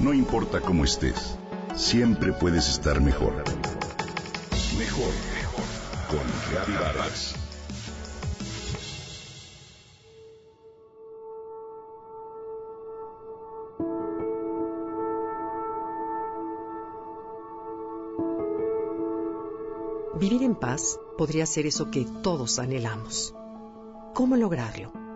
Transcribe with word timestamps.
No 0.00 0.14
importa 0.14 0.62
cómo 0.62 0.84
estés, 0.84 1.36
siempre 1.76 2.32
puedes 2.32 2.70
estar 2.70 3.02
mejor. 3.02 3.34
Mejor, 4.78 5.12
mejor. 5.34 5.64
Con 6.08 6.74
Vargas. 6.74 7.34
Vivir 20.18 20.42
en 20.42 20.54
paz 20.54 20.98
podría 21.18 21.44
ser 21.44 21.66
eso 21.66 21.90
que 21.90 22.06
todos 22.22 22.58
anhelamos. 22.58 23.34
¿Cómo 24.14 24.36
lograrlo? 24.36 25.09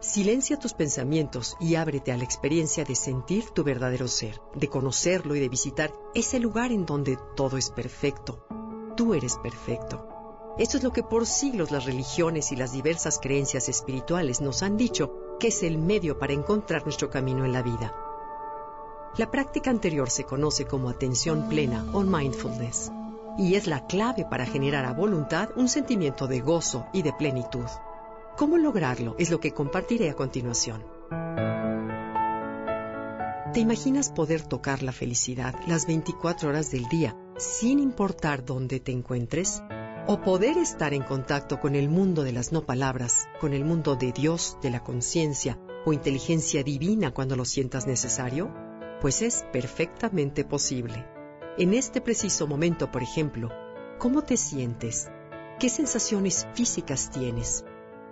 Silencia 0.00 0.56
tus 0.56 0.74
pensamientos 0.74 1.56
y 1.58 1.74
ábrete 1.74 2.12
a 2.12 2.16
la 2.16 2.22
experiencia 2.22 2.84
de 2.84 2.94
sentir 2.94 3.50
tu 3.50 3.64
verdadero 3.64 4.06
ser, 4.06 4.40
de 4.54 4.68
conocerlo 4.68 5.34
y 5.34 5.40
de 5.40 5.48
visitar 5.48 5.92
ese 6.14 6.38
lugar 6.38 6.70
en 6.70 6.86
donde 6.86 7.18
todo 7.34 7.56
es 7.56 7.70
perfecto. 7.70 8.46
Tú 8.96 9.14
eres 9.14 9.38
perfecto. 9.38 10.06
Esto 10.56 10.76
es 10.76 10.84
lo 10.84 10.92
que 10.92 11.02
por 11.02 11.26
siglos 11.26 11.72
las 11.72 11.84
religiones 11.84 12.52
y 12.52 12.56
las 12.56 12.70
diversas 12.70 13.18
creencias 13.18 13.68
espirituales 13.68 14.40
nos 14.40 14.62
han 14.62 14.76
dicho 14.76 15.36
que 15.40 15.48
es 15.48 15.64
el 15.64 15.78
medio 15.78 16.16
para 16.16 16.32
encontrar 16.32 16.84
nuestro 16.84 17.10
camino 17.10 17.44
en 17.44 17.52
la 17.52 17.62
vida. 17.62 17.92
La 19.16 19.32
práctica 19.32 19.70
anterior 19.70 20.10
se 20.10 20.22
conoce 20.22 20.64
como 20.64 20.90
atención 20.90 21.48
plena 21.48 21.84
o 21.92 22.02
mindfulness 22.02 22.92
y 23.36 23.56
es 23.56 23.66
la 23.66 23.84
clave 23.88 24.24
para 24.24 24.46
generar 24.46 24.84
a 24.84 24.92
voluntad 24.92 25.48
un 25.56 25.68
sentimiento 25.68 26.28
de 26.28 26.40
gozo 26.40 26.86
y 26.92 27.02
de 27.02 27.12
plenitud. 27.12 27.66
¿Cómo 28.38 28.56
lograrlo? 28.56 29.16
Es 29.18 29.32
lo 29.32 29.40
que 29.40 29.50
compartiré 29.50 30.10
a 30.10 30.14
continuación. 30.14 30.84
¿Te 33.52 33.58
imaginas 33.58 34.12
poder 34.12 34.42
tocar 34.42 34.84
la 34.84 34.92
felicidad 34.92 35.56
las 35.66 35.88
24 35.88 36.48
horas 36.48 36.70
del 36.70 36.84
día 36.84 37.16
sin 37.36 37.80
importar 37.80 38.44
dónde 38.44 38.78
te 38.78 38.92
encuentres? 38.92 39.60
¿O 40.06 40.20
poder 40.20 40.56
estar 40.56 40.94
en 40.94 41.02
contacto 41.02 41.58
con 41.58 41.74
el 41.74 41.88
mundo 41.88 42.22
de 42.22 42.30
las 42.30 42.52
no 42.52 42.64
palabras, 42.64 43.26
con 43.40 43.54
el 43.54 43.64
mundo 43.64 43.96
de 43.96 44.12
Dios, 44.12 44.56
de 44.62 44.70
la 44.70 44.84
conciencia 44.84 45.58
o 45.84 45.92
inteligencia 45.92 46.62
divina 46.62 47.10
cuando 47.10 47.34
lo 47.34 47.44
sientas 47.44 47.88
necesario? 47.88 48.54
Pues 49.00 49.20
es 49.20 49.44
perfectamente 49.52 50.44
posible. 50.44 51.04
En 51.58 51.74
este 51.74 52.00
preciso 52.00 52.46
momento, 52.46 52.92
por 52.92 53.02
ejemplo, 53.02 53.48
¿cómo 53.98 54.22
te 54.22 54.36
sientes? 54.36 55.08
¿Qué 55.58 55.68
sensaciones 55.68 56.46
físicas 56.54 57.10
tienes? 57.10 57.64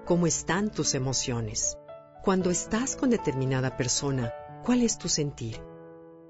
Cómo 0.07 0.27
están 0.29 0.71
tus 0.71 0.95
emociones. 0.95 1.77
Cuando 2.23 2.51
estás 2.51 2.97
con 2.97 3.11
determinada 3.11 3.77
persona, 3.77 4.33
¿cuál 4.65 4.83
es 4.83 4.99
tu 4.99 5.09
sentir? 5.09 5.61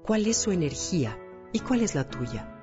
¿Cuál 0.03 0.25
es 0.25 0.37
su 0.37 0.51
energía? 0.51 1.17
¿Y 1.53 1.59
cuál 1.59 1.81
es 1.81 1.93
la 1.93 2.09
tuya? 2.09 2.59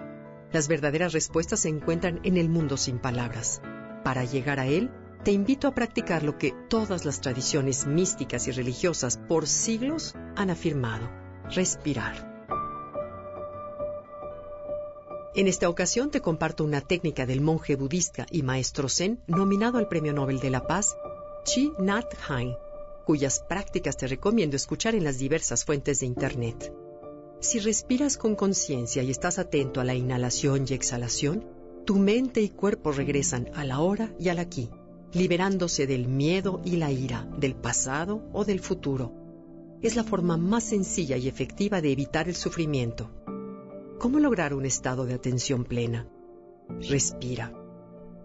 Las 0.52 0.66
verdaderas 0.66 1.12
respuestas 1.12 1.60
se 1.60 1.68
encuentran 1.68 2.20
en 2.24 2.36
el 2.36 2.48
mundo 2.48 2.76
sin 2.76 2.98
palabras. 2.98 3.62
Para 4.02 4.24
llegar 4.24 4.58
a 4.58 4.66
él, 4.66 4.90
te 5.22 5.30
invito 5.30 5.68
a 5.68 5.74
practicar 5.74 6.24
lo 6.24 6.36
que 6.36 6.52
todas 6.68 7.04
las 7.04 7.20
tradiciones 7.20 7.86
místicas 7.86 8.48
y 8.48 8.50
religiosas 8.50 9.16
por 9.16 9.46
siglos 9.46 10.14
han 10.36 10.50
afirmado, 10.50 11.08
respirar. 11.48 12.34
En 15.36 15.48
esta 15.48 15.68
ocasión 15.68 16.10
te 16.10 16.20
comparto 16.20 16.62
una 16.62 16.80
técnica 16.80 17.26
del 17.26 17.40
monje 17.40 17.74
budista 17.74 18.24
y 18.30 18.42
maestro 18.42 18.88
zen 18.88 19.20
nominado 19.26 19.78
al 19.78 19.88
Premio 19.88 20.12
Nobel 20.12 20.38
de 20.38 20.50
la 20.50 20.64
Paz, 20.68 20.96
Chi 21.44 21.74
Nhat 21.78 22.14
Hanh, 22.26 22.56
cuyas 23.04 23.44
prácticas 23.46 23.98
te 23.98 24.06
recomiendo 24.06 24.56
escuchar 24.56 24.94
en 24.94 25.04
las 25.04 25.18
diversas 25.18 25.66
fuentes 25.66 26.00
de 26.00 26.06
Internet. 26.06 26.72
Si 27.40 27.58
respiras 27.58 28.16
con 28.16 28.34
conciencia 28.34 29.02
y 29.02 29.10
estás 29.10 29.38
atento 29.38 29.82
a 29.82 29.84
la 29.84 29.94
inhalación 29.94 30.64
y 30.66 30.72
exhalación, 30.72 31.44
tu 31.84 31.96
mente 31.96 32.40
y 32.40 32.48
cuerpo 32.48 32.92
regresan 32.92 33.50
a 33.54 33.66
la 33.66 33.80
hora 33.80 34.14
y 34.18 34.30
al 34.30 34.38
aquí, 34.38 34.70
liberándose 35.12 35.86
del 35.86 36.08
miedo 36.08 36.62
y 36.64 36.76
la 36.76 36.90
ira, 36.90 37.28
del 37.36 37.54
pasado 37.54 38.22
o 38.32 38.46
del 38.46 38.60
futuro. 38.60 39.12
Es 39.82 39.96
la 39.96 40.04
forma 40.04 40.38
más 40.38 40.64
sencilla 40.64 41.18
y 41.18 41.28
efectiva 41.28 41.82
de 41.82 41.92
evitar 41.92 42.26
el 42.26 42.36
sufrimiento. 42.36 43.10
¿Cómo 43.98 44.18
lograr 44.18 44.54
un 44.54 44.64
estado 44.64 45.04
de 45.04 45.12
atención 45.12 45.64
plena? 45.64 46.08
Respira. 46.88 47.52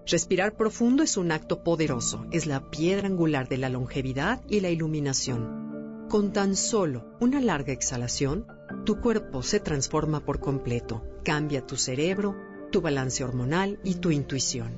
Respirar 0.09 0.55
profundo 0.55 1.03
es 1.03 1.17
un 1.17 1.31
acto 1.31 1.61
poderoso, 1.63 2.25
es 2.31 2.47
la 2.47 2.71
piedra 2.71 3.05
angular 3.05 3.47
de 3.47 3.59
la 3.59 3.69
longevidad 3.69 4.41
y 4.49 4.59
la 4.59 4.71
iluminación. 4.71 6.07
Con 6.09 6.33
tan 6.33 6.55
solo 6.55 7.13
una 7.19 7.39
larga 7.39 7.73
exhalación, 7.73 8.47
tu 8.85 9.01
cuerpo 9.01 9.43
se 9.43 9.59
transforma 9.59 10.25
por 10.25 10.39
completo, 10.39 11.03
cambia 11.23 11.63
tu 11.63 11.75
cerebro, 11.75 12.35
tu 12.71 12.81
balance 12.81 13.23
hormonal 13.23 13.79
y 13.83 13.95
tu 13.95 14.09
intuición. 14.09 14.71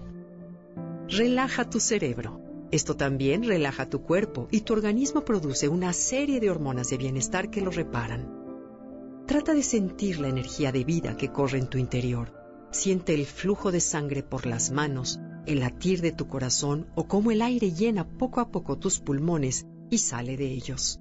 Relaja 1.07 1.69
tu 1.69 1.79
cerebro. 1.79 2.41
Esto 2.71 2.97
también 2.97 3.43
relaja 3.43 3.89
tu 3.89 4.01
cuerpo 4.01 4.49
y 4.51 4.61
tu 4.61 4.73
organismo 4.73 5.21
produce 5.21 5.69
una 5.69 5.93
serie 5.93 6.41
de 6.41 6.49
hormonas 6.49 6.89
de 6.89 6.97
bienestar 6.97 7.49
que 7.49 7.61
lo 7.61 7.71
reparan. 7.71 9.23
Trata 9.27 9.53
de 9.53 9.63
sentir 9.63 10.19
la 10.19 10.27
energía 10.27 10.73
de 10.73 10.83
vida 10.83 11.15
que 11.15 11.31
corre 11.31 11.57
en 11.57 11.67
tu 11.67 11.77
interior. 11.77 12.40
Siente 12.71 13.13
el 13.13 13.25
flujo 13.25 13.71
de 13.71 13.79
sangre 13.79 14.23
por 14.23 14.45
las 14.45 14.71
manos, 14.71 15.19
el 15.45 15.59
latir 15.59 16.01
de 16.01 16.11
tu 16.11 16.27
corazón 16.27 16.87
o 16.95 17.07
cómo 17.07 17.31
el 17.31 17.41
aire 17.41 17.71
llena 17.71 18.07
poco 18.07 18.39
a 18.39 18.49
poco 18.49 18.77
tus 18.77 18.99
pulmones 18.99 19.65
y 19.89 19.97
sale 19.97 20.37
de 20.37 20.45
ellos. 20.45 20.99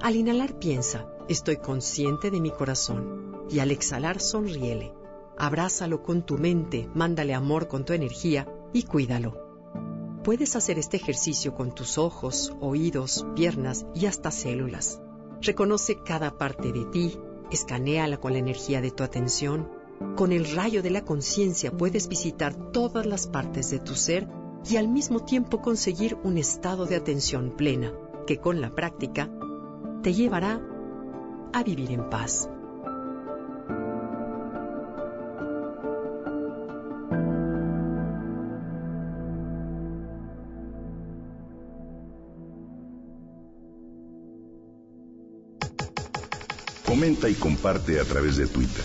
Al 0.00 0.16
inhalar 0.16 0.58
piensa, 0.58 1.06
estoy 1.28 1.56
consciente 1.56 2.30
de 2.30 2.40
mi 2.40 2.50
corazón, 2.50 3.46
y 3.48 3.60
al 3.60 3.70
exhalar 3.70 4.20
sonríele. 4.20 4.92
Abrázalo 5.38 6.02
con 6.02 6.26
tu 6.26 6.38
mente, 6.38 6.88
mándale 6.94 7.34
amor 7.34 7.68
con 7.68 7.84
tu 7.84 7.92
energía 7.92 8.48
y 8.72 8.82
cuídalo. 8.82 10.20
Puedes 10.24 10.56
hacer 10.56 10.78
este 10.78 10.96
ejercicio 10.96 11.54
con 11.54 11.74
tus 11.74 11.98
ojos, 11.98 12.52
oídos, 12.60 13.24
piernas 13.34 13.86
y 13.94 14.06
hasta 14.06 14.30
células. 14.30 15.00
Reconoce 15.40 16.02
cada 16.02 16.36
parte 16.36 16.72
de 16.72 16.84
ti 16.86 17.18
Escanéala 17.50 18.18
con 18.18 18.32
la 18.32 18.38
energía 18.38 18.80
de 18.80 18.92
tu 18.92 19.02
atención. 19.02 19.68
Con 20.00 20.32
el 20.32 20.50
rayo 20.54 20.82
de 20.82 20.90
la 20.90 21.04
conciencia 21.04 21.70
puedes 21.72 22.08
visitar 22.08 22.54
todas 22.72 23.04
las 23.04 23.26
partes 23.26 23.70
de 23.70 23.78
tu 23.78 23.94
ser 23.94 24.28
y 24.68 24.76
al 24.76 24.88
mismo 24.88 25.24
tiempo 25.24 25.60
conseguir 25.60 26.16
un 26.22 26.38
estado 26.38 26.86
de 26.86 26.96
atención 26.96 27.54
plena 27.56 27.92
que 28.26 28.38
con 28.38 28.60
la 28.60 28.74
práctica 28.74 29.30
te 30.02 30.14
llevará 30.14 30.60
a 31.52 31.62
vivir 31.62 31.90
en 31.90 32.08
paz. 32.08 32.48
Comenta 46.86 47.28
y 47.28 47.34
comparte 47.34 48.00
a 48.00 48.04
través 48.04 48.36
de 48.36 48.46
Twitter. 48.46 48.84